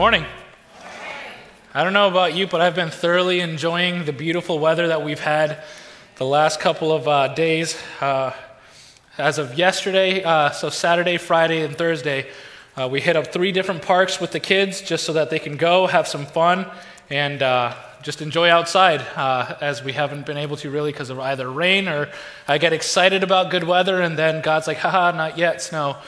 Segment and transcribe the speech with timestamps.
[0.00, 0.24] morning.
[1.74, 5.20] I don't know about you, but I've been thoroughly enjoying the beautiful weather that we've
[5.20, 5.62] had
[6.16, 7.76] the last couple of uh, days.
[8.00, 8.32] Uh,
[9.18, 12.30] as of yesterday, uh, so Saturday, Friday, and Thursday,
[12.78, 15.58] uh, we hit up three different parks with the kids just so that they can
[15.58, 16.64] go, have some fun,
[17.10, 21.20] and uh, just enjoy outside uh, as we haven't been able to really because of
[21.20, 22.08] either rain or
[22.48, 25.98] I get excited about good weather and then God's like, haha, not yet, snow.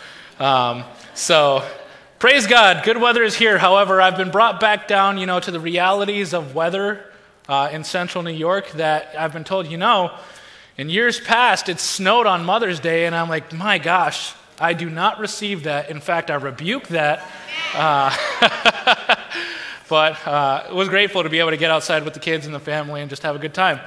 [0.40, 1.62] Um, so
[2.22, 3.58] praise God, good weather is here.
[3.58, 7.04] However, I've been brought back down, you know, to the realities of weather
[7.48, 10.16] uh, in central New York that I've been told, you know,
[10.78, 14.88] in years past, it snowed on Mother's Day, and I'm like, my gosh, I do
[14.88, 15.90] not receive that.
[15.90, 17.28] In fact, I rebuke that.
[17.74, 18.16] Uh,
[19.88, 22.60] but uh, was grateful to be able to get outside with the kids and the
[22.60, 23.80] family and just have a good time.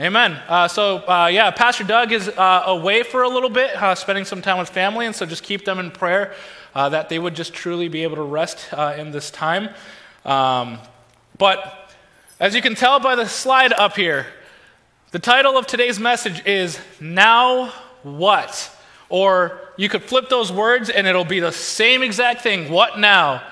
[0.00, 0.32] Amen.
[0.48, 4.24] Uh, so, uh, yeah, Pastor Doug is uh, away for a little bit, uh, spending
[4.24, 6.34] some time with family, and so just keep them in prayer
[6.76, 9.70] uh, that they would just truly be able to rest uh, in this time.
[10.26, 10.78] Um,
[11.38, 11.90] but
[12.38, 14.26] as you can tell by the slide up here,
[15.10, 18.70] the title of today's message is Now What?
[19.08, 22.70] Or you could flip those words and it'll be the same exact thing.
[22.70, 23.42] What now?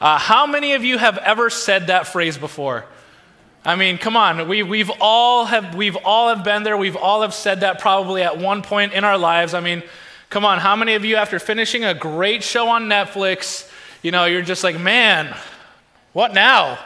[0.00, 2.84] Uh, how many of you have ever said that phrase before?
[3.64, 4.46] I mean, come on.
[4.46, 6.76] We, we've, all have, we've all have been there.
[6.76, 9.54] We've all have said that probably at one point in our lives.
[9.54, 9.82] I mean,
[10.30, 10.58] come on.
[10.58, 13.68] How many of you, after finishing a great show on Netflix,
[14.00, 15.36] you know, you're just like, man,
[16.12, 16.78] what now?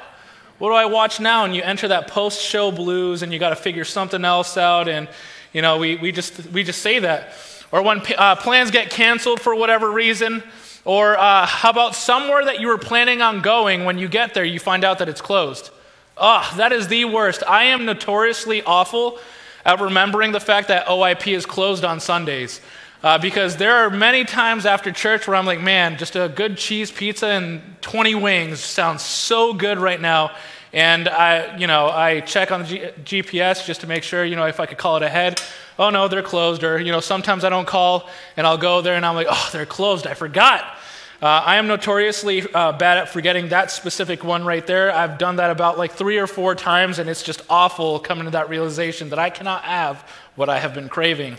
[0.59, 1.45] What do I watch now?
[1.45, 4.89] And you enter that post show blues and you got to figure something else out.
[4.89, 5.09] And,
[5.53, 7.34] you know, we, we, just, we just say that.
[7.70, 10.42] Or when uh, plans get canceled for whatever reason,
[10.86, 14.45] or uh, how about somewhere that you were planning on going, when you get there,
[14.45, 15.70] you find out that it's closed?
[16.17, 17.42] Ah, oh, that is the worst.
[17.47, 19.19] I am notoriously awful
[19.64, 22.61] at remembering the fact that OIP is closed on Sundays.
[23.05, 26.57] Uh, because there are many times after church where I'm like, man, just a good
[26.57, 30.35] cheese pizza and 20 wings sounds so good right now.
[30.73, 34.37] And I, you know, I check on the G- GPS just to make sure, you
[34.37, 35.39] know, if I could call it ahead.
[35.79, 36.64] Oh no, they're closed.
[36.64, 39.51] Or, you know, sometimes I don't call and I'll go there and I'm like, oh,
[39.53, 40.07] they're closed.
[40.07, 40.64] I forgot.
[41.20, 44.91] Uh, I am notoriously uh, bad at forgetting that specific one right there.
[44.91, 48.31] I've done that about like three or four times, and it's just awful coming to
[48.31, 51.37] that realization that I cannot have what I have been craving.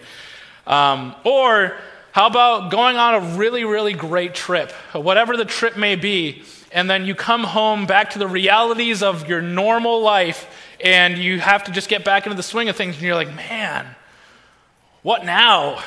[0.67, 1.75] Um, or
[2.11, 6.89] how about going on a really, really great trip, whatever the trip may be, and
[6.89, 10.47] then you come home back to the realities of your normal life
[10.83, 13.33] and you have to just get back into the swing of things and you're like,
[13.33, 13.85] man,
[15.01, 15.81] what now?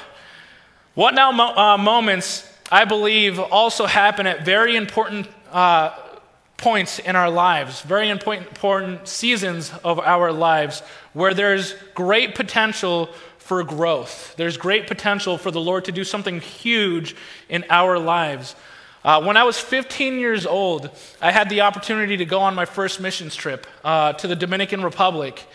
[0.95, 5.95] What now mo- uh, moments, I believe, also happen at very important uh,
[6.57, 10.81] points in our lives, very important, important seasons of our lives,
[11.13, 13.11] where there's great potential
[13.49, 14.35] for growth.
[14.37, 17.17] There's great potential for the Lord to do something huge
[17.49, 18.55] in our lives.
[19.03, 20.91] Uh, when I was 15 years old,
[21.23, 24.83] I had the opportunity to go on my first missions trip uh, to the Dominican
[24.83, 25.47] Republic.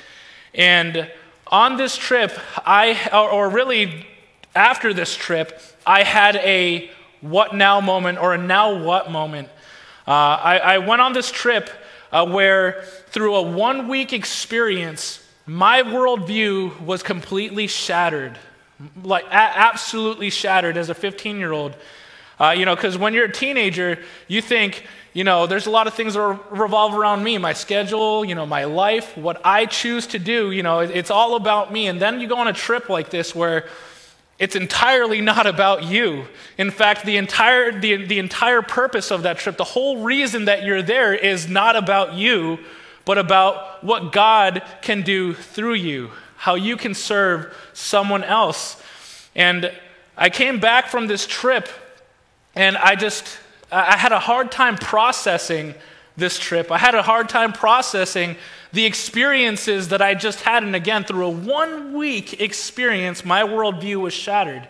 [0.55, 1.11] And
[1.45, 2.31] on this trip,
[2.65, 4.07] I, or, or really
[4.55, 6.89] after this trip, I had a
[7.21, 9.49] what now moment or a now what moment.
[10.07, 11.69] Uh, I, I, went on this trip
[12.11, 18.37] uh, where, through a one week experience, my worldview was completely shattered,
[19.03, 21.75] like a- absolutely shattered as a 15 year old.
[22.39, 25.85] Uh, you know, because when you're a teenager, you think, you know, there's a lot
[25.85, 30.07] of things that revolve around me, my schedule, you know, my life, what I choose
[30.07, 31.87] to do, you know, it's all about me.
[31.87, 33.67] And then you go on a trip like this where
[34.39, 36.25] it's entirely not about you.
[36.57, 40.63] In fact, the entire, the, the entire purpose of that trip, the whole reason that
[40.63, 42.59] you're there is not about you,
[43.05, 48.81] but about what God can do through you, how you can serve someone else.
[49.35, 49.71] And
[50.17, 51.67] I came back from this trip
[52.55, 53.39] and I just,
[53.71, 55.73] I had a hard time processing
[56.15, 56.71] this trip.
[56.71, 58.35] I had a hard time processing
[58.71, 60.63] the experiences that I just had.
[60.63, 64.67] And again, through a one week experience, my worldview was shattered.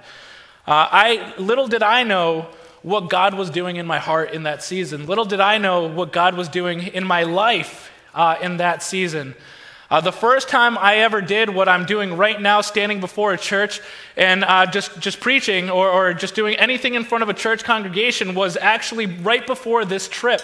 [0.66, 2.48] Uh, I, little did I know
[2.82, 5.06] what God was doing in my heart in that season.
[5.06, 9.36] Little did I know what God was doing in my life uh, in that season.
[9.90, 13.38] Uh, the first time I ever did what I'm doing right now, standing before a
[13.38, 13.80] church
[14.18, 17.64] and uh, just, just preaching or, or just doing anything in front of a church
[17.64, 20.42] congregation, was actually right before this trip.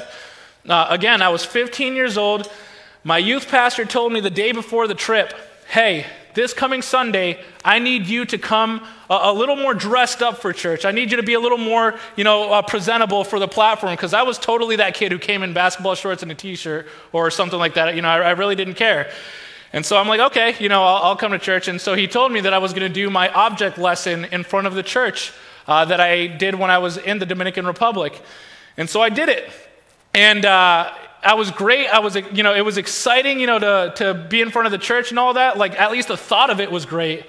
[0.68, 2.52] Uh, again, I was 15 years old.
[3.04, 5.34] My youth pastor told me the day before the trip,
[5.70, 6.06] hey,
[6.40, 10.54] this coming Sunday, I need you to come a, a, little more dressed up for
[10.54, 10.86] church.
[10.86, 13.94] I need you to be a little more, you know, uh, presentable for the platform
[13.94, 17.30] because I was totally that kid who came in basketball shorts and a t-shirt or
[17.30, 17.94] something like that.
[17.94, 19.12] You know, I, I really didn't care.
[19.74, 21.68] And so I'm like, okay, you know, I'll, I'll come to church.
[21.68, 24.44] And so he told me that I was going to do my object lesson in
[24.44, 25.34] front of the church
[25.68, 28.20] uh, that I did when I was in the Dominican Republic.
[28.78, 29.52] And so I did it.
[30.14, 30.92] And uh,
[31.24, 31.88] I was great.
[31.88, 34.72] I was, you know, it was exciting, you know, to, to be in front of
[34.72, 35.58] the church and all that.
[35.58, 37.26] Like, at least the thought of it was great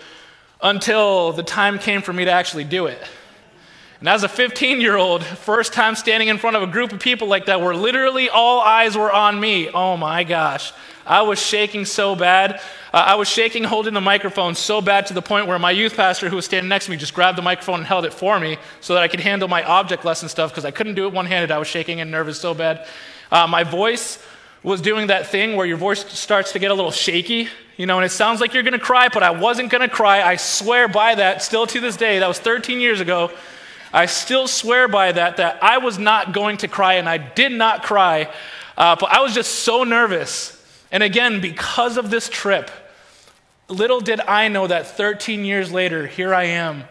[0.63, 3.01] until the time came for me to actually do it.
[3.99, 7.01] And as a 15 year old, first time standing in front of a group of
[7.01, 10.73] people like that, where literally all eyes were on me, oh my gosh,
[11.05, 12.61] I was shaking so bad.
[12.93, 15.97] Uh, I was shaking holding the microphone so bad to the point where my youth
[15.97, 18.39] pastor, who was standing next to me, just grabbed the microphone and held it for
[18.39, 21.13] me so that I could handle my object lesson stuff because I couldn't do it
[21.13, 21.51] one handed.
[21.51, 22.87] I was shaking and nervous so bad.
[23.31, 24.19] Uh, my voice
[24.63, 27.97] was doing that thing where your voice starts to get a little shaky, you know,
[27.97, 30.23] and it sounds like you're going to cry, but I wasn't going to cry.
[30.23, 32.19] I swear by that still to this day.
[32.19, 33.31] That was 13 years ago.
[33.93, 37.53] I still swear by that, that I was not going to cry, and I did
[37.53, 38.33] not cry,
[38.77, 40.57] uh, but I was just so nervous.
[40.93, 42.71] And again, because of this trip,
[43.69, 46.85] little did I know that 13 years later, here I am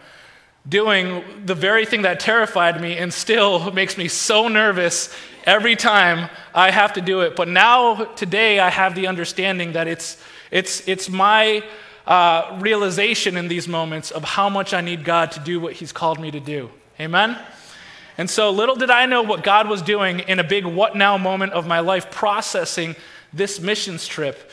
[0.67, 5.13] doing the very thing that terrified me and still makes me so nervous
[5.45, 7.35] every time I have to do it.
[7.35, 10.17] But now, today, I have the understanding that it's,
[10.51, 11.63] it's, it's my
[12.07, 15.91] uh, realization in these moments of how much I need God to do what He's
[15.91, 16.69] called me to do.
[16.99, 17.37] Amen?
[18.17, 21.17] And so, little did I know what God was doing in a big what now
[21.17, 22.95] moment of my life, processing
[23.31, 24.51] this missions trip.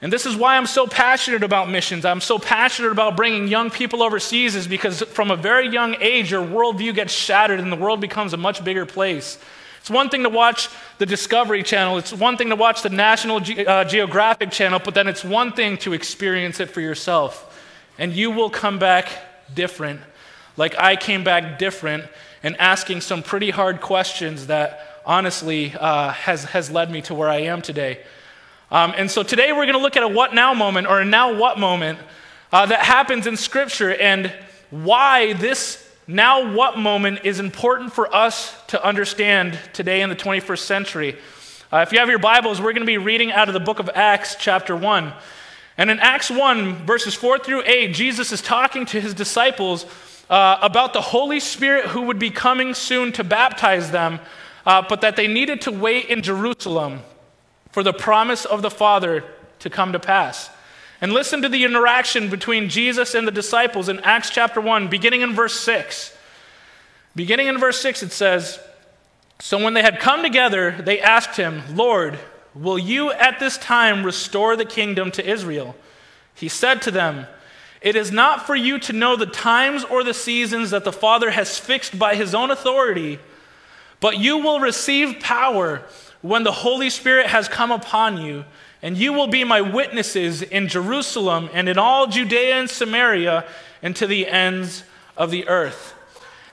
[0.00, 2.04] And this is why I'm so passionate about missions.
[2.04, 6.30] I'm so passionate about bringing young people overseas, is because from a very young age,
[6.30, 9.38] your worldview gets shattered and the world becomes a much bigger place.
[9.88, 10.68] It's one thing to watch
[10.98, 14.92] the Discovery Channel, it's one thing to watch the National Ge- uh, Geographic Channel, but
[14.92, 17.58] then it's one thing to experience it for yourself.
[17.96, 19.08] And you will come back
[19.54, 20.02] different,
[20.58, 22.04] like I came back different,
[22.42, 27.30] and asking some pretty hard questions that honestly uh, has, has led me to where
[27.30, 28.04] I am today.
[28.70, 31.04] Um, and so today we're going to look at a what now moment or a
[31.06, 31.98] now what moment
[32.52, 34.30] uh, that happens in Scripture and
[34.68, 40.60] why this now what moment is important for us to understand today in the 21st
[40.60, 41.16] century.
[41.70, 43.78] Uh, if you have your Bibles, we're going to be reading out of the book
[43.78, 45.12] of Acts, chapter 1.
[45.76, 49.84] And in Acts 1, verses 4 through 8, Jesus is talking to his disciples
[50.30, 54.18] uh, about the Holy Spirit who would be coming soon to baptize them,
[54.64, 57.00] uh, but that they needed to wait in Jerusalem
[57.70, 59.24] for the promise of the Father
[59.58, 60.48] to come to pass.
[61.00, 65.20] And listen to the interaction between Jesus and the disciples in Acts chapter 1, beginning
[65.20, 66.16] in verse 6.
[67.14, 68.58] Beginning in verse 6, it says
[69.38, 72.18] So when they had come together, they asked him, Lord,
[72.54, 75.76] will you at this time restore the kingdom to Israel?
[76.34, 77.26] He said to them,
[77.80, 81.30] It is not for you to know the times or the seasons that the Father
[81.30, 83.20] has fixed by his own authority,
[84.00, 85.82] but you will receive power
[86.22, 88.44] when the Holy Spirit has come upon you,
[88.82, 93.44] and you will be my witnesses in Jerusalem and in all Judea and Samaria
[93.82, 94.84] and to the ends
[95.16, 95.94] of the earth.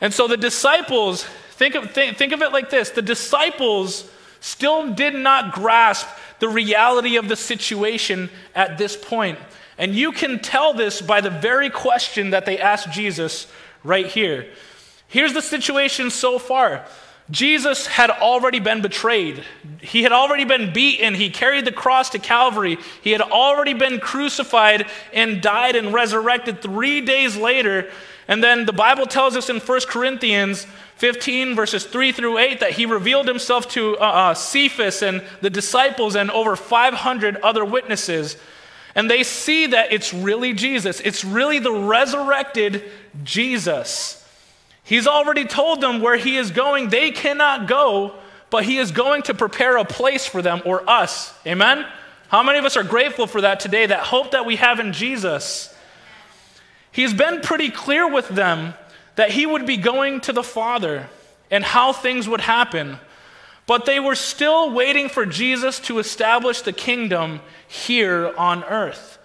[0.01, 4.93] And so the disciples, think of, think, think of it like this the disciples still
[4.93, 6.07] did not grasp
[6.39, 9.39] the reality of the situation at this point.
[9.77, 13.47] And you can tell this by the very question that they asked Jesus
[13.83, 14.47] right here.
[15.07, 16.85] Here's the situation so far
[17.31, 19.43] Jesus had already been betrayed.
[19.81, 21.15] He had already been beaten.
[21.15, 22.77] He carried the cross to Calvary.
[23.01, 27.89] He had already been crucified and died and resurrected three days later.
[28.27, 32.71] And then the Bible tells us in 1 Corinthians 15, verses 3 through 8, that
[32.71, 38.37] he revealed himself to uh, uh, Cephas and the disciples and over 500 other witnesses.
[38.93, 42.83] And they see that it's really Jesus, it's really the resurrected
[43.23, 44.24] Jesus.
[44.85, 46.89] He's already told them where he is going.
[46.89, 48.13] They cannot go,
[48.51, 51.33] but he is going to prepare a place for them or us.
[51.45, 51.85] Amen?
[52.27, 54.93] How many of us are grateful for that today, that hope that we have in
[54.93, 55.75] Jesus?
[56.91, 58.75] He's been pretty clear with them
[59.15, 61.09] that he would be going to the Father
[61.49, 62.99] and how things would happen.
[63.65, 69.17] But they were still waiting for Jesus to establish the kingdom here on earth.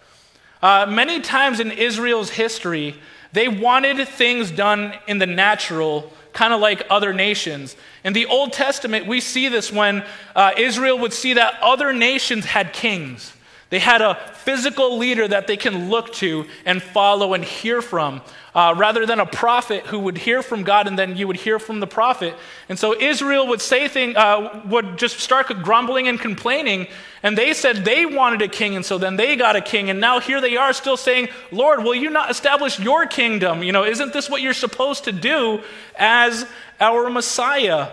[0.63, 2.97] Uh, many times in Israel's history,
[3.33, 7.77] they wanted things done in the natural, kind of like other nations.
[8.05, 12.45] In the Old Testament, we see this when uh, Israel would see that other nations
[12.45, 13.33] had kings.
[13.71, 18.21] They had a physical leader that they can look to and follow and hear from,
[18.53, 21.61] uh, rather than a prophet who would hear from God and then you would hear
[21.61, 22.35] from the prophet.
[22.69, 26.89] And so Israel would say things, uh, would just start grumbling and complaining,
[27.23, 30.01] and they said they wanted a king, and so then they got a king, and
[30.01, 33.63] now here they are still saying, Lord, will you not establish your kingdom?
[33.63, 35.63] You know, isn't this what you're supposed to do
[35.97, 36.45] as
[36.81, 37.93] our Messiah?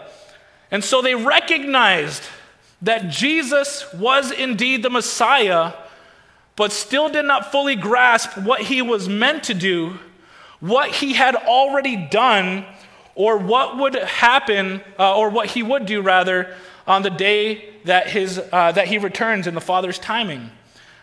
[0.71, 2.23] And so they recognized
[2.81, 5.73] that Jesus was indeed the Messiah,
[6.55, 9.99] but still did not fully grasp what he was meant to do,
[10.59, 12.65] what he had already done,
[13.15, 16.55] or what would happen, uh, or what he would do rather,
[16.85, 20.51] on the day that, his, uh, that he returns in the Father's timing.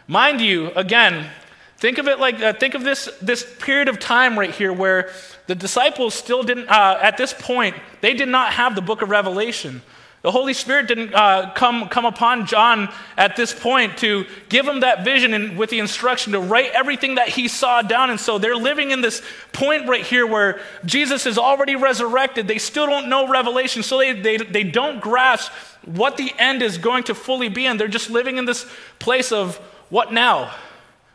[0.06, 1.28] Mind you, again,
[1.76, 5.10] think of it like uh, think of this this period of time right here where
[5.46, 9.10] the disciples still didn't uh, at this point they did not have the book of
[9.10, 9.82] Revelation.
[10.24, 14.80] The Holy Spirit didn't uh, come, come upon John at this point to give him
[14.80, 18.08] that vision and with the instruction to write everything that he saw down.
[18.08, 19.20] And so they're living in this
[19.52, 22.48] point right here where Jesus is already resurrected.
[22.48, 25.52] They still don't know Revelation, so they, they, they don't grasp
[25.84, 27.66] what the end is going to fully be.
[27.66, 28.66] And they're just living in this
[29.00, 29.58] place of
[29.90, 30.54] what now?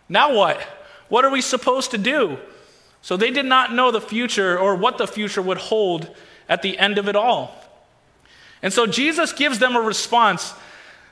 [0.08, 0.62] Now what?
[1.08, 2.38] What are we supposed to do?
[3.02, 6.16] So they did not know the future or what the future would hold
[6.48, 7.56] at the end of it all.
[8.62, 10.54] And so Jesus gives them a response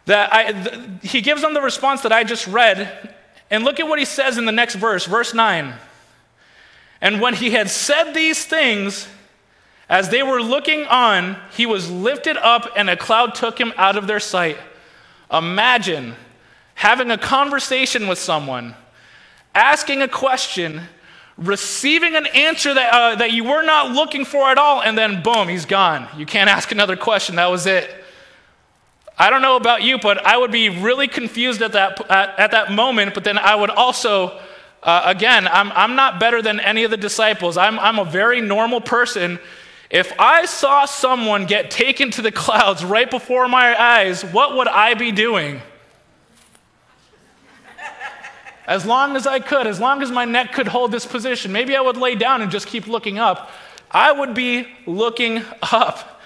[0.06, 3.14] that I, th- he gives them the response that I just read.
[3.50, 5.74] And look at what he says in the next verse, verse 9.
[7.02, 9.08] And when he had said these things,
[9.90, 13.96] as they were looking on, he was lifted up, and a cloud took him out
[13.96, 14.58] of their sight.
[15.32, 16.16] Imagine
[16.76, 18.76] having a conversation with someone,
[19.56, 20.82] asking a question,
[21.38, 25.22] receiving an answer that, uh, that you were not looking for at all, and then
[25.22, 26.08] boom, he's gone.
[26.18, 27.36] You can't ask another question.
[27.36, 27.90] That was it.
[29.18, 32.52] I don't know about you, but I would be really confused at that, at, at
[32.52, 34.40] that moment, but then I would also,
[34.84, 37.58] uh, again, I'm, I'm not better than any of the disciples.
[37.58, 39.40] I'm, I'm a very normal person.
[39.90, 44.68] If I saw someone get taken to the clouds right before my eyes, what would
[44.68, 45.62] I be doing?
[48.68, 51.52] As long as I could, as long as my neck could hold this position.
[51.54, 53.50] Maybe I would lay down and just keep looking up.
[53.90, 56.22] I would be looking up.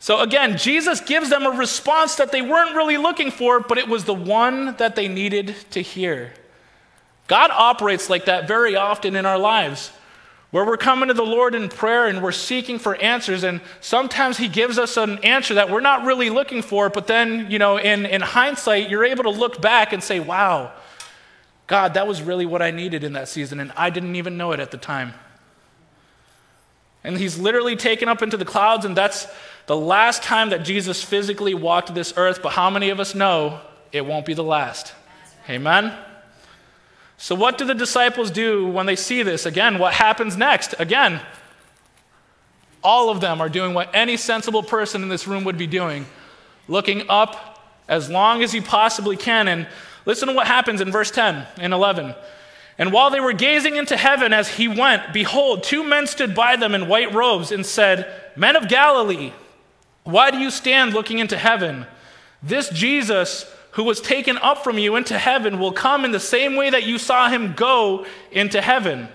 [0.00, 3.86] So again, Jesus gives them a response that they weren't really looking for, but it
[3.86, 6.32] was the one that they needed to hear.
[7.28, 9.92] God operates like that very often in our lives,
[10.50, 14.38] where we're coming to the Lord in prayer and we're seeking for answers, and sometimes
[14.38, 17.76] He gives us an answer that we're not really looking for, but then, you know,
[17.76, 20.72] in, in hindsight, you're able to look back and say, wow,
[21.72, 24.52] God, that was really what I needed in that season, and I didn't even know
[24.52, 25.14] it at the time.
[27.02, 29.26] And he's literally taken up into the clouds, and that's
[29.64, 32.42] the last time that Jesus physically walked this earth.
[32.42, 33.58] But how many of us know
[33.90, 34.92] it won't be the last?
[35.48, 35.96] Amen?
[37.16, 39.46] So, what do the disciples do when they see this?
[39.46, 40.74] Again, what happens next?
[40.78, 41.22] Again,
[42.84, 46.04] all of them are doing what any sensible person in this room would be doing
[46.68, 49.48] looking up as long as you possibly can.
[49.48, 49.66] And
[50.04, 52.14] Listen to what happens in verse 10 and 11.
[52.78, 56.56] And while they were gazing into heaven as he went, behold, two men stood by
[56.56, 59.32] them in white robes and said, Men of Galilee,
[60.04, 61.86] why do you stand looking into heaven?
[62.42, 66.56] This Jesus who was taken up from you into heaven will come in the same
[66.56, 69.08] way that you saw him go into heaven.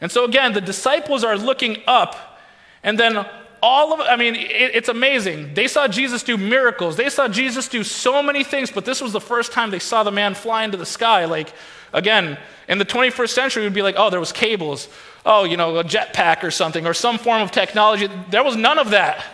[0.00, 2.38] And so, again, the disciples are looking up,
[2.82, 3.26] and then
[3.62, 5.54] all of I mean, it, it's amazing.
[5.54, 6.96] They saw Jesus do miracles.
[6.96, 10.02] They saw Jesus do so many things, but this was the first time they saw
[10.02, 11.24] the man fly into the sky.
[11.26, 11.52] Like,
[11.92, 12.38] again,
[12.68, 14.88] in the 21st century, we'd be like, oh, there was cables.
[15.26, 18.08] Oh, you know, a jetpack or something, or some form of technology.
[18.30, 19.24] There was none of that.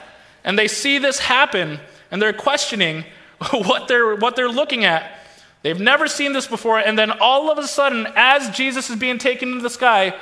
[0.44, 1.78] And they see this happen,
[2.10, 3.04] and they're questioning
[3.50, 5.20] what they're, what they're looking at.
[5.62, 9.18] They've never seen this before, and then all of a sudden, as Jesus is being
[9.18, 10.14] taken into the sky,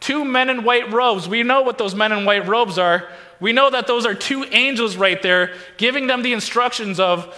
[0.00, 1.28] two men in white robes.
[1.28, 3.08] We know what those men in white robes are.
[3.40, 7.34] We know that those are two angels right there giving them the instructions of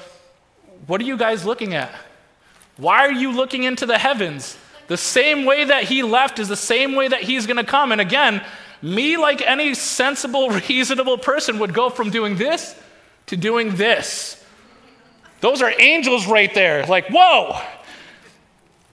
[0.87, 1.95] what are you guys looking at?
[2.77, 4.57] Why are you looking into the heavens?
[4.89, 7.93] The same way that he left is the same way that he's going to come.
[7.93, 8.45] And again,
[8.83, 12.75] me, like any sensible, reasonable person, would go from doing this
[13.27, 14.43] to doing this.
[15.41, 16.85] Those are angels right there.
[16.87, 17.61] Like, whoa!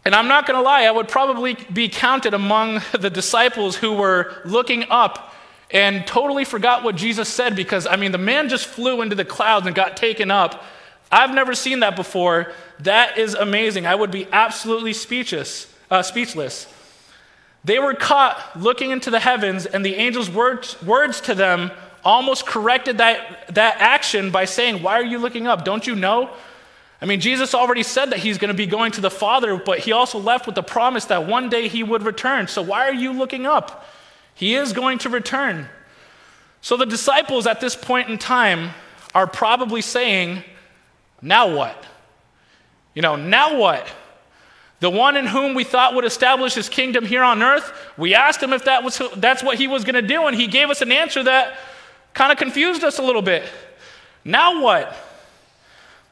[0.06, 3.94] And I'm not going to lie, I would probably be counted among the disciples who
[3.94, 5.34] were looking up
[5.72, 9.26] and totally forgot what Jesus said because, I mean, the man just flew into the
[9.26, 10.64] clouds and got taken up.
[11.12, 12.52] I've never seen that before.
[12.80, 13.86] That is amazing.
[13.86, 15.74] I would be absolutely speechless.
[15.90, 16.74] Uh, speechless.
[17.64, 21.72] They were caught looking into the heavens, and the angel's words, words to them
[22.04, 25.66] almost corrected that, that action by saying, Why are you looking up?
[25.66, 26.30] Don't you know?
[27.02, 29.80] I mean, Jesus already said that he's going to be going to the Father, but
[29.80, 32.48] he also left with the promise that one day he would return.
[32.48, 33.86] So why are you looking up?
[34.38, 35.68] He is going to return.
[36.62, 38.70] So the disciples at this point in time
[39.16, 40.44] are probably saying,
[41.24, 41.86] Now what?
[42.94, 43.88] You know, now what?
[44.80, 48.44] The one in whom we thought would establish his kingdom here on earth, we asked
[48.44, 50.84] him if that was, that's what he was going to do, and he gave us
[50.84, 51.58] an answer that
[52.14, 53.44] kind of confused us a little bit.
[54.24, 54.96] Now what?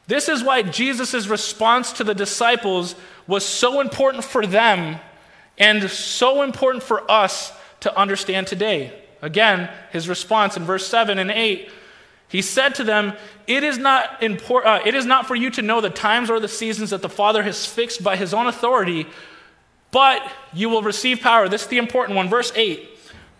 [0.08, 2.96] This is why Jesus' response to the disciples
[3.28, 4.98] was so important for them
[5.58, 8.92] and so important for us to understand today.
[9.22, 11.70] Again, his response in verse 7 and 8
[12.28, 13.14] He said to them,
[13.46, 16.40] it is, not impor- uh, it is not for you to know the times or
[16.40, 19.06] the seasons that the Father has fixed by his own authority,
[19.92, 20.20] but
[20.52, 21.48] you will receive power.
[21.48, 22.28] This is the important one.
[22.28, 22.88] Verse 8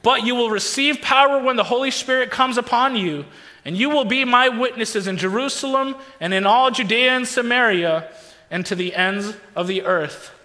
[0.02, 3.24] But you will receive power when the Holy Spirit comes upon you,
[3.64, 8.08] and you will be my witnesses in Jerusalem and in all Judea and Samaria
[8.48, 10.35] and to the ends of the earth.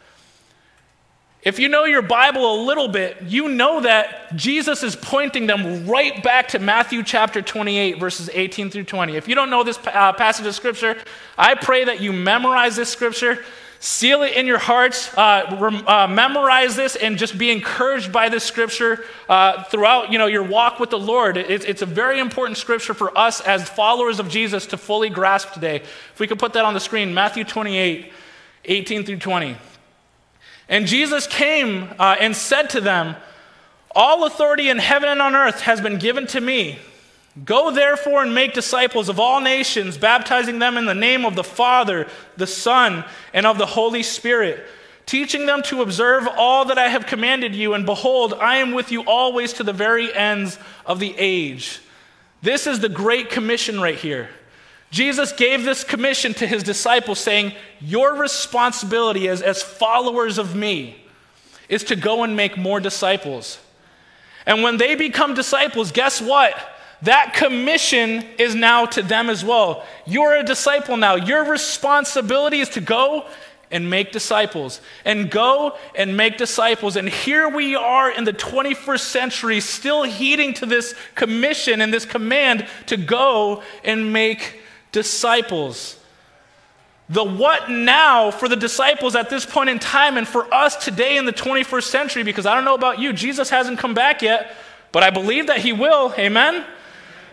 [1.43, 5.87] If you know your Bible a little bit, you know that Jesus is pointing them
[5.87, 9.15] right back to Matthew chapter 28, verses 18 through 20.
[9.15, 11.01] If you don't know this uh, passage of Scripture,
[11.39, 13.43] I pray that you memorize this Scripture,
[13.79, 18.29] seal it in your hearts, uh, rem- uh, memorize this, and just be encouraged by
[18.29, 21.37] this Scripture uh, throughout you know, your walk with the Lord.
[21.37, 25.53] It's, it's a very important Scripture for us as followers of Jesus to fully grasp
[25.53, 25.77] today.
[25.77, 28.13] If we could put that on the screen, Matthew 28,
[28.65, 29.57] 18 through 20.
[30.71, 33.17] And Jesus came uh, and said to them,
[33.93, 36.79] All authority in heaven and on earth has been given to me.
[37.43, 41.43] Go therefore and make disciples of all nations, baptizing them in the name of the
[41.43, 44.65] Father, the Son, and of the Holy Spirit,
[45.05, 47.73] teaching them to observe all that I have commanded you.
[47.73, 51.81] And behold, I am with you always to the very ends of the age.
[52.41, 54.29] This is the Great Commission right here.
[54.91, 61.01] Jesus gave this commission to his disciples, saying, Your responsibility as, as followers of me
[61.69, 63.59] is to go and make more disciples.
[64.45, 66.53] And when they become disciples, guess what?
[67.03, 69.85] That commission is now to them as well.
[70.05, 71.15] You're a disciple now.
[71.15, 73.25] Your responsibility is to go
[73.71, 74.81] and make disciples.
[75.05, 76.97] And go and make disciples.
[76.97, 82.05] And here we are in the 21st century, still heeding to this commission and this
[82.05, 84.60] command to go and make
[84.91, 85.97] disciples.
[87.09, 91.17] The what now for the disciples at this point in time and for us today
[91.17, 94.55] in the 21st century, because I don't know about you, Jesus hasn't come back yet,
[94.91, 96.13] but I believe that he will.
[96.17, 96.65] Amen?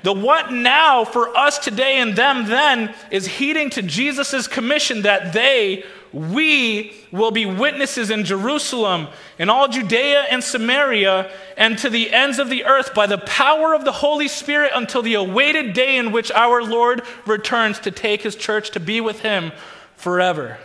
[0.03, 5.33] The what now for us today and them then is heeding to Jesus' commission that
[5.33, 9.09] they we will be witnesses in Jerusalem,
[9.39, 13.75] in all Judea and Samaria, and to the ends of the earth by the power
[13.75, 18.23] of the Holy Spirit until the awaited day in which our Lord returns to take
[18.23, 19.53] his church to be with him
[19.97, 20.59] forever.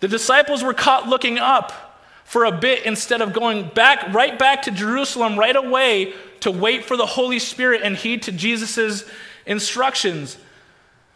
[0.00, 1.85] The disciples were caught looking up
[2.26, 6.84] for a bit instead of going back right back to Jerusalem right away to wait
[6.84, 9.04] for the Holy Spirit and heed to Jesus'
[9.46, 10.36] instructions.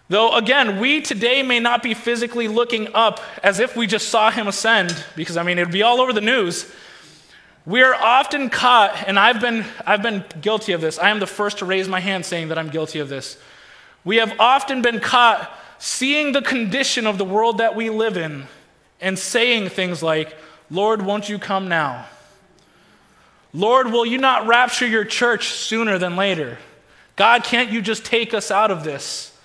[0.09, 4.31] Though, again, we today may not be physically looking up as if we just saw
[4.31, 6.73] him ascend, because I mean, it'd be all over the news.
[7.67, 10.99] We are often caught, and I've been, I've been guilty of this.
[10.99, 13.37] I am the first to raise my hand saying that I'm guilty of this.
[14.05, 18.45] We have often been caught seeing the condition of the world that we live in
[19.01, 20.37] and saying things like,
[20.71, 22.07] Lord, won't you come now?
[23.53, 26.59] Lord, will you not rapture your church sooner than later?
[27.17, 29.37] God, can't you just take us out of this?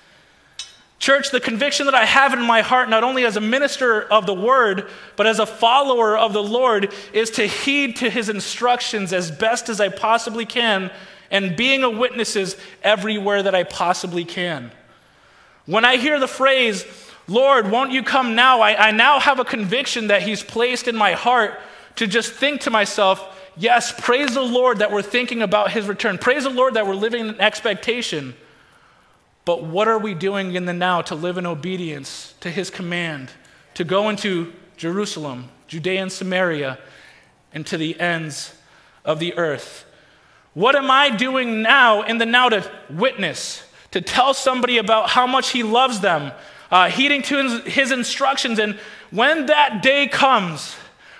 [0.99, 4.25] Church, the conviction that I have in my heart, not only as a minister of
[4.25, 9.11] the word, but as a follower of the Lord, is to heed to his instructions
[9.11, 10.91] as best as I possibly can
[11.31, 14.71] and being a witness is everywhere that I possibly can.
[15.65, 16.83] When I hear the phrase,
[17.27, 18.61] Lord, won't you come now?
[18.61, 21.59] I, I now have a conviction that he's placed in my heart
[21.95, 26.17] to just think to myself, yes, praise the Lord that we're thinking about his return.
[26.17, 28.35] Praise the Lord that we're living in expectation.
[29.43, 33.31] But what are we doing in the now to live in obedience to his command
[33.75, 36.79] to go into Jerusalem, Judea and Samaria,
[37.53, 38.53] and to the ends
[39.03, 39.85] of the earth?
[40.53, 45.27] What am I doing now in the now to witness, to tell somebody about how
[45.27, 46.31] much he loves them,
[46.71, 48.59] uh, heeding to his instructions?
[48.59, 48.77] And
[49.11, 50.75] when that day comes,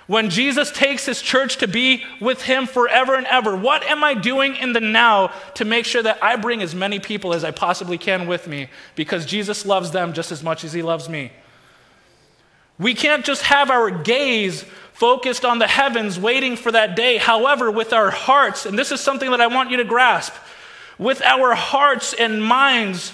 [0.06, 4.14] when Jesus takes his church to be with him forever and ever, what am I
[4.14, 7.50] doing in the now to make sure that I bring as many people as I
[7.50, 8.68] possibly can with me?
[8.94, 11.32] Because Jesus loves them just as much as he loves me.
[12.78, 17.16] We can't just have our gaze focused on the heavens, waiting for that day.
[17.16, 20.34] However, with our hearts, and this is something that I want you to grasp,
[20.98, 23.12] with our hearts and minds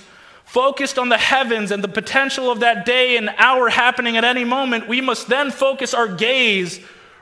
[0.52, 4.44] focused on the heavens and the potential of that day and hour happening at any
[4.44, 6.78] moment, we must then focus our gaze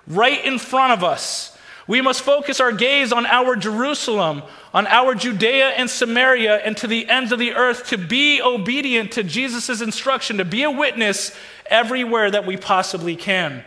[0.09, 1.57] right in front of us.
[1.87, 4.43] We must focus our gaze on our Jerusalem,
[4.75, 9.13] on our Judea and Samaria, and to the ends of the earth to be obedient
[9.13, 11.31] to Jesus' instruction, to be a witness
[11.67, 13.65] everywhere that we possibly can.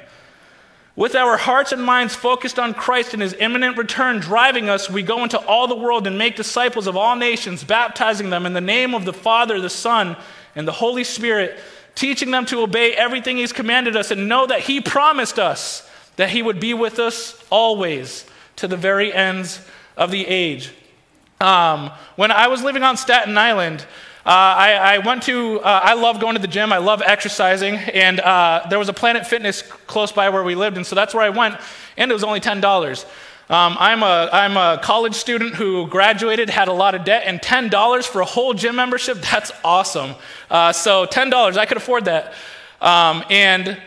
[0.95, 5.01] With our hearts and minds focused on Christ and his imminent return driving us, we
[5.01, 8.61] go into all the world and make disciples of all nations, baptizing them in the
[8.61, 10.15] name of the Father, the Son,
[10.55, 11.59] and the Holy Spirit,
[11.95, 16.29] teaching them to obey everything he's commanded us and know that he promised us that
[16.29, 18.25] he would be with us always
[18.57, 19.65] to the very ends
[19.97, 20.71] of the age.
[21.41, 23.85] Um, when I was living on Staten Island,
[24.25, 27.75] uh, I, I, went to, uh, I love going to the gym, I love exercising,
[27.75, 31.13] and uh, there was a Planet Fitness close by where we lived, and so that's
[31.13, 31.59] where I went,
[31.97, 33.05] and it was only $10.
[33.49, 37.41] Um, I'm, a, I'm a college student who graduated, had a lot of debt, and
[37.41, 40.15] $10 for a whole gym membership, that's awesome.
[40.49, 42.33] Uh, so $10, I could afford that.
[42.79, 43.77] Um, and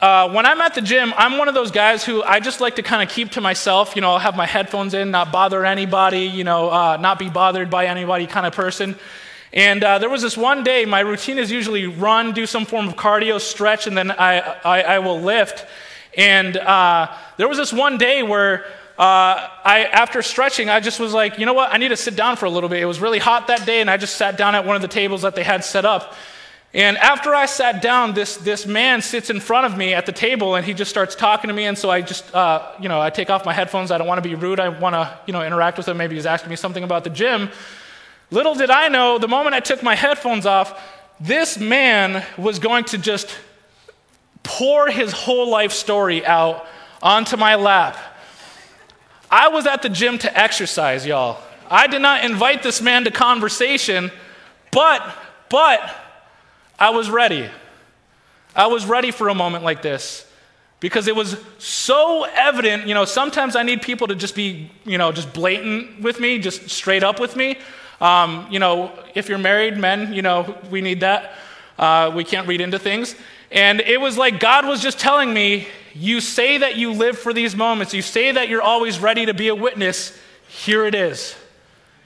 [0.00, 2.74] uh, when I'm at the gym, I'm one of those guys who I just like
[2.76, 3.94] to kind of keep to myself.
[3.94, 7.30] You know, I'll have my headphones in, not bother anybody, you know, uh, not be
[7.30, 8.96] bothered by anybody kind of person.
[9.52, 12.88] And uh, there was this one day, my routine is usually run, do some form
[12.88, 15.66] of cardio, stretch, and then I, I, I will lift.
[16.16, 18.64] And uh, there was this one day where
[18.98, 22.16] uh, I, after stretching, I just was like, you know what, I need to sit
[22.16, 22.80] down for a little bit.
[22.80, 24.88] It was really hot that day, and I just sat down at one of the
[24.88, 26.14] tables that they had set up.
[26.74, 30.12] And after I sat down, this, this man sits in front of me at the
[30.12, 31.64] table, and he just starts talking to me.
[31.64, 33.90] And so I just, uh, you know, I take off my headphones.
[33.90, 34.60] I don't want to be rude.
[34.60, 35.96] I want to, you know, interact with him.
[35.96, 37.50] Maybe he's asking me something about the gym.
[38.30, 40.80] Little did I know, the moment I took my headphones off,
[41.20, 43.34] this man was going to just
[44.42, 46.66] pour his whole life story out
[47.02, 47.96] onto my lap.
[49.30, 51.40] I was at the gym to exercise, y'all.
[51.68, 54.10] I did not invite this man to conversation,
[54.70, 55.02] but,
[55.48, 55.94] but,
[56.78, 57.48] I was ready.
[58.54, 60.30] I was ready for a moment like this
[60.80, 62.86] because it was so evident.
[62.86, 66.38] You know, sometimes I need people to just be, you know, just blatant with me,
[66.38, 67.58] just straight up with me.
[68.00, 71.32] Um, you know, if you're married, men, you know, we need that.
[71.78, 73.14] Uh, we can't read into things.
[73.50, 77.32] And it was like God was just telling me, You say that you live for
[77.32, 77.94] these moments.
[77.94, 80.18] You say that you're always ready to be a witness.
[80.48, 81.36] Here it is.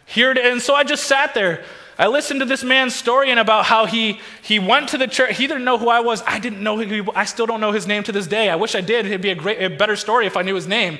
[0.07, 0.53] Here it is.
[0.53, 1.65] And so I just sat there.
[1.99, 5.37] I listened to this man's story and about how he, he went to the church.
[5.37, 6.23] He didn't know who I was.
[6.27, 8.49] I didn't know he, I still don't know his name to this day.
[8.49, 9.05] I wish I did.
[9.05, 10.99] It'd be a, great, a better story if I knew his name.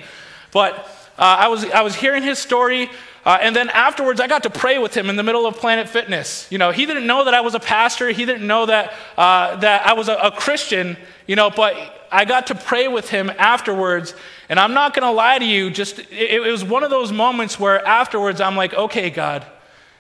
[0.53, 0.75] But
[1.19, 2.91] uh, I, was, I was hearing his story.
[3.25, 5.89] Uh, and then afterwards, I got to pray with him in the middle of Planet
[5.89, 6.47] Fitness.
[6.51, 8.09] You know, he didn't know that I was a pastor.
[8.09, 12.25] He didn't know that, uh, that I was a, a Christian, you know, but I
[12.25, 14.15] got to pray with him afterwards.
[14.49, 17.13] And I'm not going to lie to you, just it, it, was one of those
[17.13, 19.45] moments where afterwards I'm like, okay, God,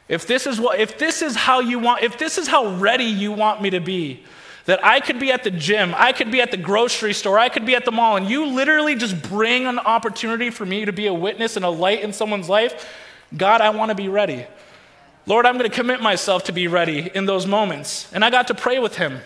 [0.09, 3.05] if this is what, if this is how you want, if this is how ready
[3.05, 4.25] you want me to be,
[4.65, 7.49] that I could be at the gym, I could be at the grocery store, I
[7.49, 10.93] could be at the mall, and you literally just bring an opportunity for me to
[10.93, 12.89] be a witness and a light in someone's life,
[13.37, 14.47] God, I want to be ready.
[15.27, 18.11] Lord, I'm going to commit myself to be ready in those moments.
[18.13, 19.21] And I got to pray with him.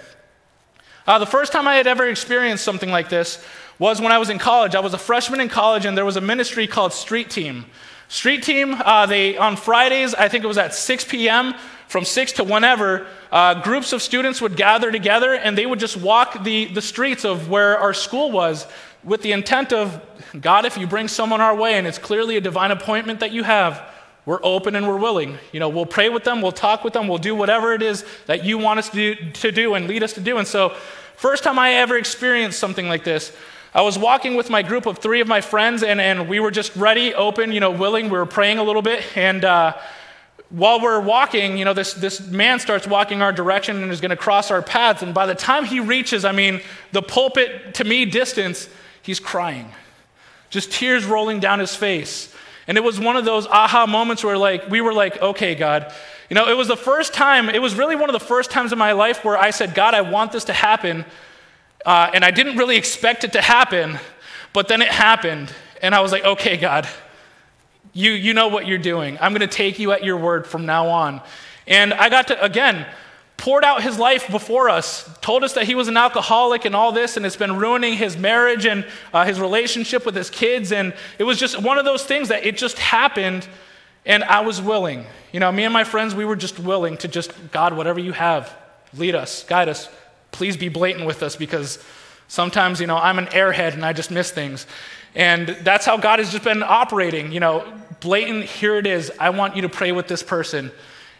[1.06, 3.42] Uh, the first time I had ever experienced something like this
[3.78, 4.74] was when I was in college.
[4.74, 7.66] I was a freshman in college, and there was a ministry called Street Team.
[8.08, 11.54] Street Team, uh, they on Fridays, I think it was at 6 p.m.
[11.88, 15.96] From 6 to whenever, uh, groups of students would gather together and they would just
[15.96, 18.66] walk the, the streets of where our school was
[19.04, 20.00] with the intent of
[20.40, 23.44] God, if you bring someone our way and it's clearly a divine appointment that you
[23.44, 23.88] have,
[24.26, 25.38] we're open and we're willing.
[25.52, 28.04] You know, we'll pray with them, we'll talk with them, we'll do whatever it is
[28.26, 30.38] that you want us to do, to do and lead us to do.
[30.38, 30.70] And so,
[31.16, 33.32] first time I ever experienced something like this,
[33.74, 36.52] I was walking with my group of three of my friends, and, and we were
[36.52, 38.04] just ready, open, you know, willing.
[38.04, 39.04] We were praying a little bit.
[39.16, 39.76] And uh,
[40.50, 44.10] while we're walking, you know, this, this man starts walking our direction and is going
[44.10, 45.02] to cross our paths.
[45.02, 46.60] And by the time he reaches, I mean,
[46.92, 48.68] the pulpit to me distance,
[49.02, 49.72] he's crying,
[50.50, 52.33] just tears rolling down his face.
[52.66, 55.92] And it was one of those aha moments where like we were like, okay, God.
[56.30, 58.72] You know, it was the first time, it was really one of the first times
[58.72, 61.04] in my life where I said, God, I want this to happen.
[61.84, 63.98] Uh, and I didn't really expect it to happen,
[64.54, 65.52] but then it happened.
[65.82, 66.88] And I was like, okay, God,
[67.92, 69.18] you, you know what you're doing.
[69.20, 71.20] I'm going to take you at your word from now on.
[71.66, 72.86] And I got to, again,
[73.36, 76.92] poured out his life before us, told us that he was an alcoholic and all
[76.92, 80.72] this, and it's been ruining his marriage and uh, his relationship with his kids.
[80.72, 83.46] And it was just one of those things that it just happened,
[84.06, 85.04] and I was willing.
[85.32, 88.12] You know, me and my friends, we were just willing to just, God, whatever you
[88.12, 88.56] have,
[88.94, 89.88] lead us, guide us.
[90.30, 91.82] Please be blatant with us because
[92.28, 94.66] sometimes, you know, I'm an airhead and I just miss things.
[95.14, 97.30] And that's how God has just been operating.
[97.32, 99.12] You know, blatant, here it is.
[99.18, 100.72] I want you to pray with this person.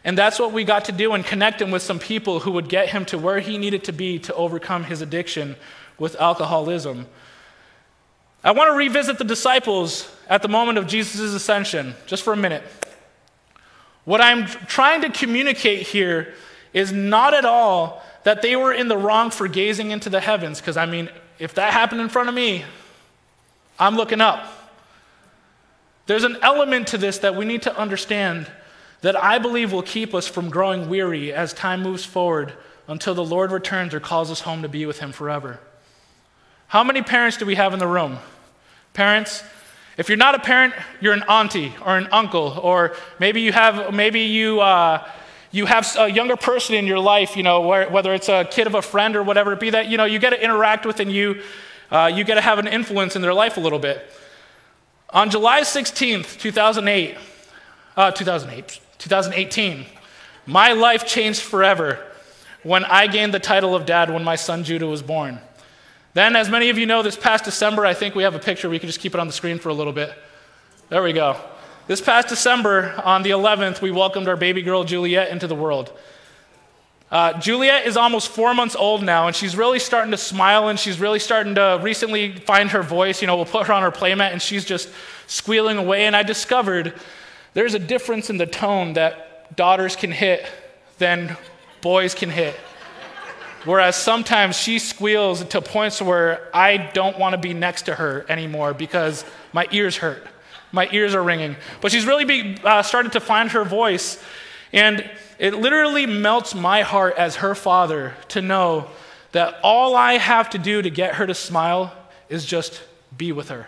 [0.05, 2.69] And that's what we got to do and connect him with some people who would
[2.69, 5.57] get him to where he needed to be to overcome his addiction
[5.99, 7.07] with alcoholism.
[8.43, 12.37] I want to revisit the disciples at the moment of Jesus' ascension, just for a
[12.37, 12.63] minute.
[14.05, 16.35] What I'm trying to communicate here
[16.75, 20.61] is not at all that they were in the wrong for gazing into the heavens,
[20.61, 22.65] because I mean, if that happened in front of me,
[23.79, 24.47] I'm looking up.
[26.07, 28.47] There's an element to this that we need to understand
[29.05, 32.55] that I believe will keep us from growing weary as time moves forward
[32.89, 35.61] until the Lord returns or calls us home to be with Him forever.
[36.69, 38.17] How many parents do we have in the room?
[38.95, 39.45] Parents,
[39.99, 43.93] If you're not a parent, you're an auntie or an uncle, or maybe you have,
[43.93, 45.07] maybe you, uh,
[45.53, 48.75] you have a younger person in your life, you know, whether it's a kid of
[48.75, 51.13] a friend or whatever it be that, you know, you get to interact with and
[51.13, 51.43] you,
[51.91, 54.03] uh, you get to have an influence in their life a little bit.
[55.11, 57.19] On July 16th, 2008,
[57.97, 59.85] uh, 2008, 2018,
[60.47, 61.99] my life changed forever
[62.63, 65.39] when I gained the title of dad when my son Judah was born.
[66.15, 68.71] Then, as many of you know, this past December, I think we have a picture.
[68.71, 70.13] We can just keep it on the screen for a little bit.
[70.89, 71.37] There we go.
[71.87, 75.93] This past December, on the 11th, we welcomed our baby girl Juliet into the world.
[77.11, 80.81] Uh, Juliet is almost four months old now, and she's really starting to smile, and
[80.81, 83.21] she's really starting to recently find her voice.
[83.21, 84.89] You know, we'll put her on her playmat, and she's just
[85.27, 86.07] squealing away.
[86.07, 86.95] And I discovered
[87.55, 90.45] there's a difference in the tone that daughters can hit
[90.99, 91.37] than
[91.81, 92.55] boys can hit.
[93.65, 98.27] Whereas sometimes she squeals to points where I don't want to be next to her
[98.29, 100.27] anymore because my ears hurt.
[100.71, 101.57] My ears are ringing.
[101.81, 104.23] But she's really be, uh, started to find her voice.
[104.73, 108.89] And it literally melts my heart as her father to know
[109.33, 111.93] that all I have to do to get her to smile
[112.29, 112.83] is just
[113.17, 113.67] be with her.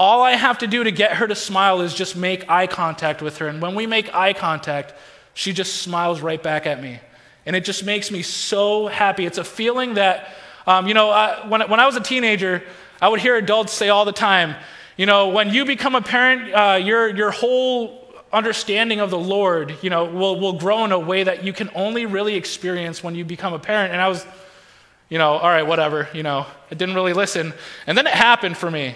[0.00, 3.20] All I have to do to get her to smile is just make eye contact
[3.20, 3.48] with her.
[3.48, 4.94] And when we make eye contact,
[5.34, 7.00] she just smiles right back at me.
[7.44, 9.26] And it just makes me so happy.
[9.26, 10.30] It's a feeling that,
[10.66, 12.62] um, you know, I, when, when I was a teenager,
[13.02, 14.54] I would hear adults say all the time,
[14.96, 19.76] you know, when you become a parent, uh, your, your whole understanding of the Lord,
[19.82, 23.14] you know, will, will grow in a way that you can only really experience when
[23.14, 23.92] you become a parent.
[23.92, 24.26] And I was,
[25.10, 27.52] you know, all right, whatever, you know, I didn't really listen.
[27.86, 28.94] And then it happened for me,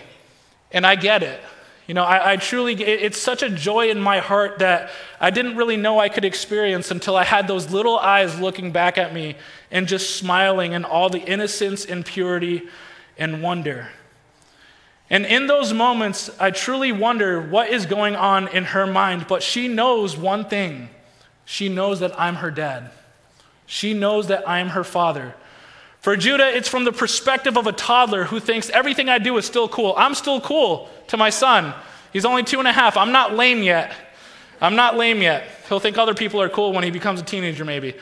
[0.75, 1.41] and I get it.
[1.87, 5.57] You know, I, I truly, it's such a joy in my heart that I didn't
[5.57, 9.37] really know I could experience until I had those little eyes looking back at me
[9.71, 12.63] and just smiling and all the innocence and purity
[13.19, 13.89] and wonder.
[15.11, 19.43] And in those moments, I truly wonder what is going on in her mind, but
[19.43, 20.89] she knows one thing
[21.45, 22.91] she knows that I'm her dad,
[23.67, 25.35] she knows that I'm her father.
[26.05, 29.47] For Judah, it's from the perspective of a toddler who thinks everything I do is
[29.47, 29.95] still cool.
[29.97, 31.73] I'm still cool to my son.
[32.13, 32.99] He's only two and a half.
[32.99, 33.91] I'm not lame yet.
[34.61, 35.49] I'm not lame yet.
[35.67, 37.95] He'll think other people are cool when he becomes a teenager, maybe.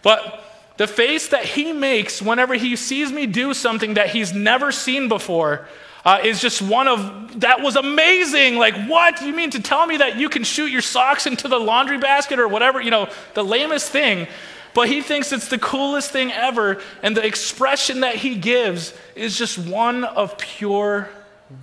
[0.00, 0.42] But
[0.78, 5.10] the face that he makes whenever he sees me do something that he's never seen
[5.10, 5.68] before
[6.06, 8.56] uh, is just one of that was amazing.
[8.56, 9.20] Like, what?
[9.20, 12.38] You mean to tell me that you can shoot your socks into the laundry basket
[12.38, 12.80] or whatever?
[12.80, 14.28] You know, the lamest thing.
[14.74, 19.36] But he thinks it's the coolest thing ever, and the expression that he gives is
[19.36, 21.08] just one of pure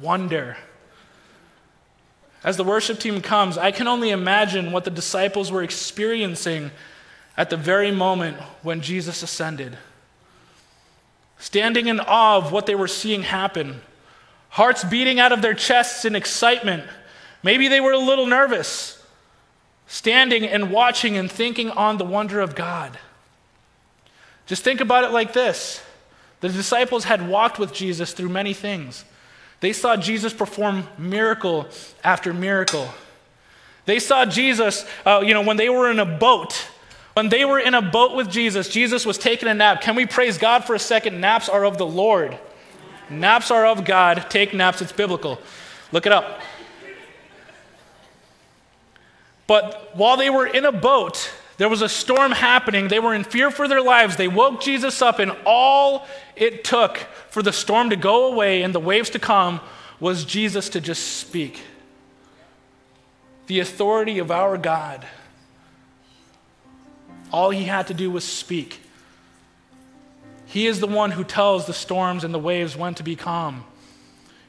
[0.02, 0.58] wonder.
[2.44, 6.72] As the worship team comes, I can only imagine what the disciples were experiencing
[7.36, 9.78] at the very moment when Jesus ascended.
[11.40, 13.82] Standing in awe of what they were seeing happen,
[14.50, 16.84] hearts beating out of their chests in excitement.
[17.44, 18.97] Maybe they were a little nervous
[19.88, 22.98] standing and watching and thinking on the wonder of God.
[24.46, 25.82] Just think about it like this
[26.40, 29.06] the disciples had walked with Jesus through many things.
[29.60, 31.68] They saw Jesus perform miracle
[32.04, 32.88] after miracle.
[33.86, 36.68] They saw Jesus, uh, you know, when they were in a boat.
[37.14, 39.82] When they were in a boat with Jesus, Jesus was taking a nap.
[39.82, 41.20] Can we praise God for a second?
[41.20, 42.38] Naps are of the Lord.
[43.10, 44.28] Naps are of God.
[44.30, 45.40] Take naps, it's biblical.
[45.92, 46.42] Look it up.
[49.48, 52.90] But while they were in a boat, there was a storm happening.
[52.90, 54.18] They were in fear for their lives.
[54.18, 56.06] They woke Jesus up, and all
[56.36, 56.98] it took
[57.30, 59.60] for the storm to go away and the waves to come
[60.00, 61.62] was Jesus to just speak.
[63.48, 65.08] The authority of our God.
[67.32, 68.82] All he had to do was speak.
[70.46, 73.66] He is the one who tells the storms and the waves when to be calm.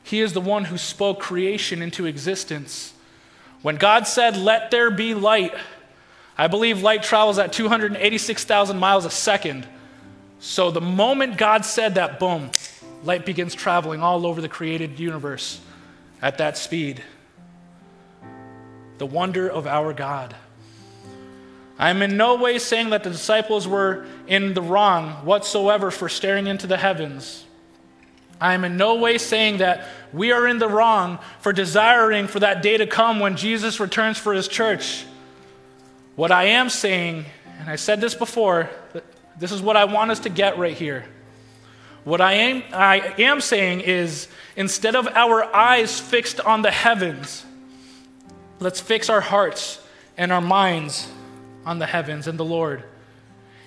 [0.02, 2.94] He is the one who spoke creation into existence.
[3.62, 5.55] When God said, Let there be light,
[6.37, 9.66] I believe light travels at 286,000 miles a second.
[10.38, 12.51] So the moment God said that, boom,
[13.03, 15.61] light begins traveling all over the created universe
[16.23, 17.03] at that speed.
[18.99, 20.37] The wonder of our God.
[21.79, 26.49] I'm in no way saying that the disciples were in the wrong whatsoever for staring
[26.49, 27.44] into the heavens.
[28.40, 32.40] I am in no way saying that we are in the wrong for desiring for
[32.40, 35.05] that day to come when Jesus returns for his church.
[36.14, 37.27] What I am saying,
[37.61, 38.70] and I said this before,
[39.38, 41.05] this is what I want us to get right here.
[42.05, 47.44] What I am, I am saying is instead of our eyes fixed on the heavens,
[48.61, 49.81] let's fix our hearts
[50.16, 51.11] and our minds
[51.66, 52.85] on the heavens and the Lord.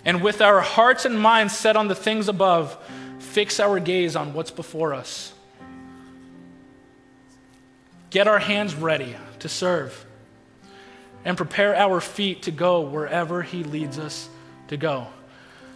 [0.03, 2.77] And with our hearts and minds set on the things above,
[3.31, 5.33] fix our gaze on what's before us.
[8.09, 10.05] get our hands ready to serve,
[11.23, 14.27] and prepare our feet to go wherever He leads us
[14.67, 15.07] to go.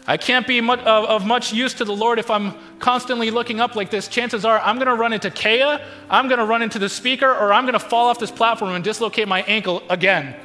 [0.05, 3.61] I can't be much, of, of, much use to the Lord if I'm constantly looking
[3.61, 4.09] up like this.
[4.09, 7.31] Chances are I'm going to run into Kaya, I'm going to run into the speaker,
[7.31, 10.35] or I'm going to fall off this platform and dislocate my ankle again.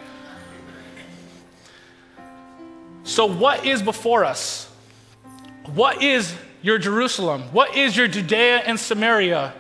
[3.02, 4.68] So, what is before us?
[5.74, 7.42] What is your Jerusalem?
[7.52, 9.54] What is your Judea and Samaria?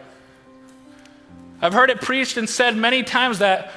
[1.62, 3.72] I've heard it preached and said many times that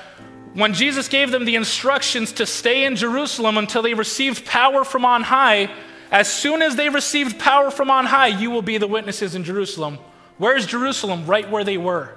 [0.53, 5.03] when Jesus gave them the instructions to stay in Jerusalem until they received power from
[5.03, 5.69] on high,
[6.12, 9.43] as soon as they received power from on high, you will be the witnesses in
[9.43, 9.97] Jerusalem.
[10.38, 11.25] Where's Jerusalem?
[11.25, 12.15] Right where they were.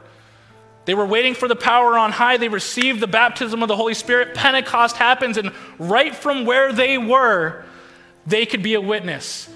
[0.84, 2.36] They were waiting for the power on high.
[2.36, 4.34] They received the baptism of the Holy Spirit.
[4.34, 7.64] Pentecost happens, and right from where they were,
[8.26, 9.48] they could be a witness.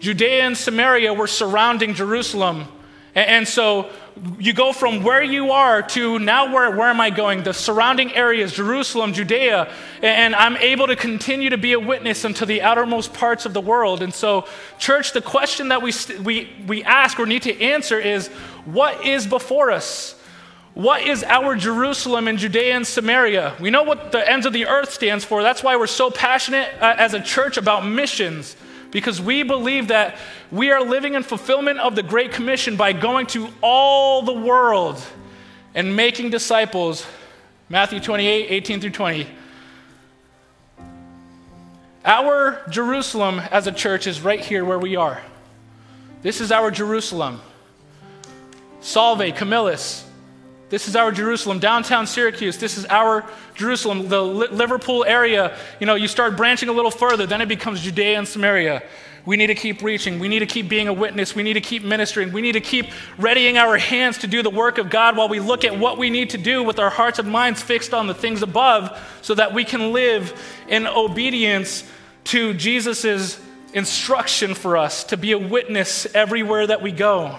[0.00, 2.66] Judea and Samaria were surrounding Jerusalem.
[3.14, 3.90] And so
[4.38, 7.44] you go from where you are to now where, where am I going?
[7.44, 9.70] The surrounding areas, Jerusalem, Judea,
[10.02, 13.60] and I'm able to continue to be a witness unto the outermost parts of the
[13.60, 14.02] world.
[14.02, 14.46] And so,
[14.78, 18.28] church, the question that we, we, we ask or need to answer is
[18.64, 20.20] what is before us?
[20.74, 23.54] What is our Jerusalem and Judea and Samaria?
[23.60, 25.42] We know what the ends of the earth stands for.
[25.44, 28.56] That's why we're so passionate uh, as a church about missions
[28.94, 30.16] because we believe that
[30.52, 35.02] we are living in fulfillment of the Great Commission by going to all the world
[35.74, 37.04] and making disciples.
[37.68, 39.26] Matthew 28 18 through 20.
[42.04, 45.20] Our Jerusalem as a church is right here where we are.
[46.22, 47.40] This is our Jerusalem.
[48.80, 50.04] Solvay, Camillus,
[50.74, 51.60] this is our Jerusalem.
[51.60, 54.08] Downtown Syracuse, this is our Jerusalem.
[54.08, 58.18] The Liverpool area, you know, you start branching a little further, then it becomes Judea
[58.18, 58.82] and Samaria.
[59.24, 60.18] We need to keep reaching.
[60.18, 61.32] We need to keep being a witness.
[61.32, 62.32] We need to keep ministering.
[62.32, 62.86] We need to keep
[63.18, 66.10] readying our hands to do the work of God while we look at what we
[66.10, 69.54] need to do with our hearts and minds fixed on the things above so that
[69.54, 71.84] we can live in obedience
[72.24, 73.40] to Jesus'
[73.74, 77.38] instruction for us to be a witness everywhere that we go.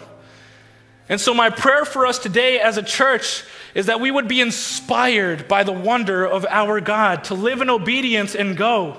[1.08, 3.44] And so, my prayer for us today as a church
[3.76, 7.70] is that we would be inspired by the wonder of our God, to live in
[7.70, 8.98] obedience and go.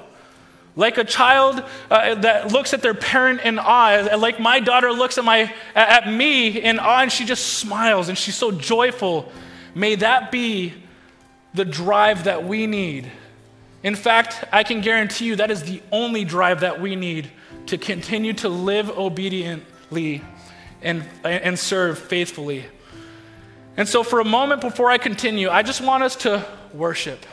[0.77, 5.17] Like a child uh, that looks at their parent in awe, like my daughter looks
[5.17, 9.33] at, my, at me in awe and she just smiles and she's so joyful.
[9.75, 10.75] May that be
[11.55, 13.11] the drive that we need.
[13.83, 17.31] In fact, I can guarantee you that is the only drive that we need
[17.67, 20.23] to continue to live obediently
[20.83, 22.65] and, and serve faithfully.
[23.77, 27.27] And so, for a moment before I continue, I just want us to worship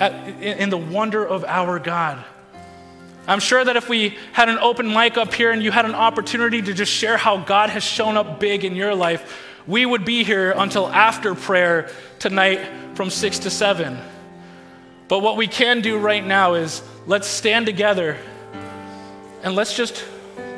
[0.00, 2.24] at, in, in the wonder of our God.
[3.28, 5.94] I'm sure that if we had an open mic up here and you had an
[5.94, 10.04] opportunity to just share how God has shown up big in your life, we would
[10.04, 12.60] be here until after prayer tonight
[12.94, 13.98] from 6 to 7.
[15.08, 18.16] But what we can do right now is let's stand together
[19.42, 20.04] and let's just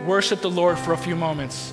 [0.06, 1.72] worship the Lord for a few moments.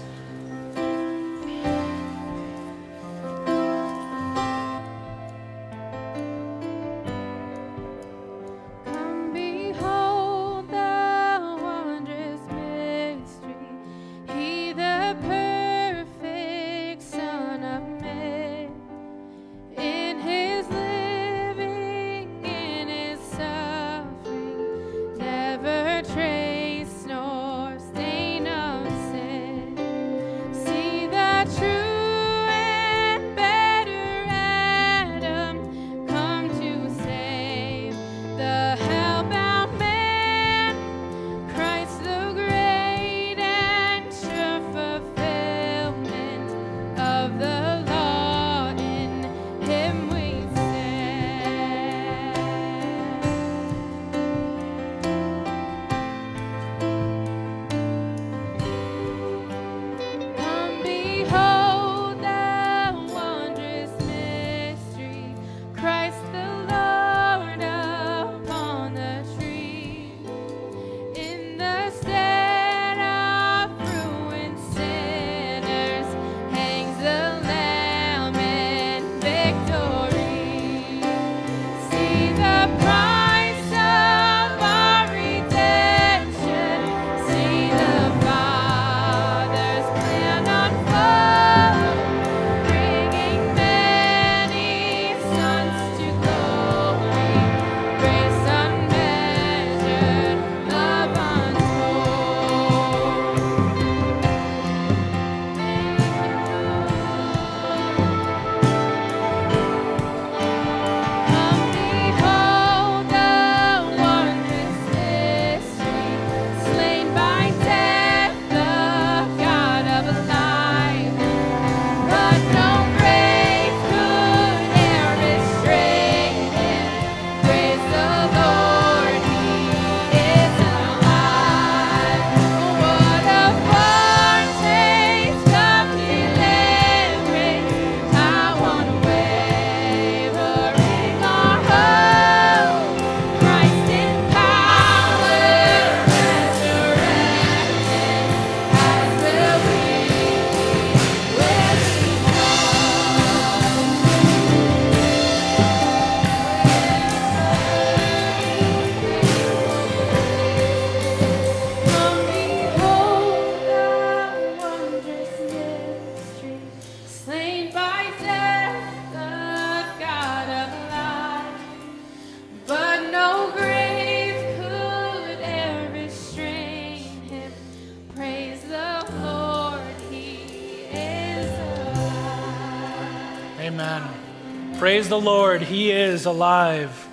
[185.06, 185.62] Praise the Lord.
[185.62, 187.08] He is alive.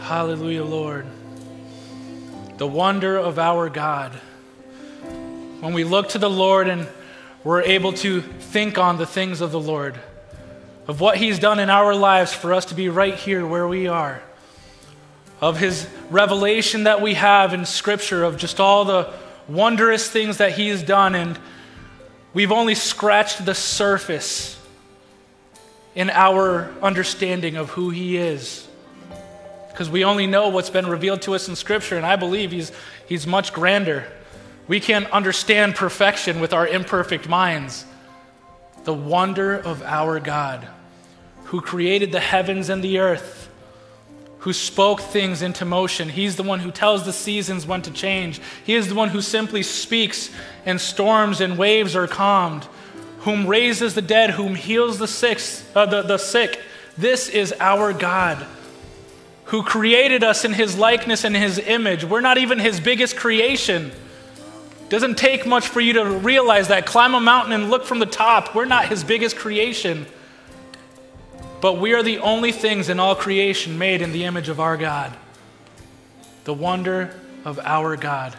[0.00, 1.06] Hallelujah, Lord.
[2.56, 4.12] The wonder of our God.
[5.60, 6.88] When we look to the Lord and
[7.44, 10.00] we're able to think on the things of the Lord,
[10.88, 13.86] of what He's done in our lives for us to be right here where we
[13.86, 14.22] are,
[15.42, 19.12] of His revelation that we have in Scripture, of just all the
[19.46, 21.38] wondrous things that He has done, and
[22.32, 24.58] we've only scratched the surface
[26.00, 28.66] in our understanding of who He is.
[29.68, 32.72] Because we only know what's been revealed to us in Scripture, and I believe He's,
[33.06, 34.10] he's much grander.
[34.66, 37.84] We can't understand perfection with our imperfect minds.
[38.84, 40.66] The wonder of our God,
[41.44, 43.50] who created the heavens and the earth,
[44.38, 46.08] who spoke things into motion.
[46.08, 48.40] He's the one who tells the seasons when to change.
[48.64, 50.30] He is the one who simply speaks,
[50.64, 52.66] and storms and waves are calmed
[53.20, 55.40] whom raises the dead, whom heals the sick,
[55.74, 56.60] uh, the, the sick.
[56.96, 58.46] This is our God
[59.46, 62.04] who created us in his likeness and his image.
[62.04, 63.90] We're not even his biggest creation.
[64.88, 66.86] Doesn't take much for you to realize that.
[66.86, 68.54] Climb a mountain and look from the top.
[68.54, 70.06] We're not his biggest creation.
[71.60, 74.76] But we are the only things in all creation made in the image of our
[74.76, 75.14] God.
[76.44, 77.14] The wonder
[77.44, 78.36] of our God.